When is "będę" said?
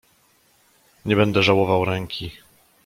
1.15-1.43